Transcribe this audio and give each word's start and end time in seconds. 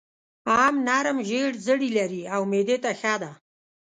ام 0.61 0.75
نرم 0.87 1.17
زېړ 1.29 1.51
زړي 1.65 1.89
لري 1.97 2.23
او 2.33 2.41
معدې 2.51 2.77
ته 2.83 2.91
ښه 2.99 3.13
ده. 3.21 3.31